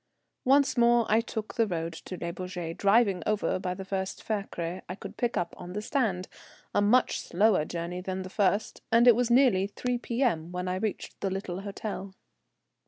Once 0.45 0.77
more 0.77 1.05
I 1.09 1.21
took 1.21 1.53
the 1.53 1.67
road 1.67 1.93
to 1.93 2.17
Le 2.17 2.33
Bourget, 2.33 2.75
driving 2.75 3.21
over 3.27 3.59
by 3.59 3.75
the 3.75 3.85
first 3.85 4.23
fiacre 4.23 4.81
I 4.89 4.95
could 4.95 5.15
pick 5.15 5.37
up 5.37 5.53
on 5.59 5.73
the 5.73 5.81
stand, 5.83 6.27
a 6.73 6.81
much 6.81 7.19
slower 7.19 7.65
journey 7.65 8.01
than 8.01 8.23
the 8.23 8.29
first, 8.31 8.81
and 8.91 9.07
it 9.07 9.15
was 9.15 9.29
nearly 9.29 9.67
3 9.67 9.99
P.M. 9.99 10.51
when 10.51 10.67
I 10.67 10.77
reached 10.77 11.21
the 11.21 11.29
little 11.29 11.61
hotel. 11.61 12.15